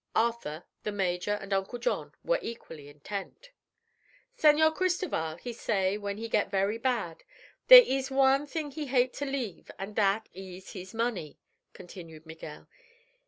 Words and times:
Arthur, 0.15 0.63
the 0.81 0.91
major 0.91 1.33
and 1.33 1.53
Uncle 1.53 1.77
John 1.77 2.15
were 2.23 2.39
equally 2.41 2.89
intent. 2.89 3.51
"Señor 4.35 4.73
Cristoval, 4.73 5.35
he 5.35 5.53
say, 5.53 5.95
when 5.95 6.17
he 6.17 6.27
get 6.27 6.49
very 6.49 6.79
bad, 6.79 7.23
there 7.67 7.83
ees 7.85 8.09
one 8.09 8.47
thing 8.47 8.71
he 8.71 8.87
hate 8.87 9.13
to 9.13 9.25
leave, 9.27 9.69
an' 9.77 9.93
that 9.93 10.27
ees—his 10.33 10.95
money," 10.95 11.37
continued 11.73 12.25
Miguel. 12.25 12.67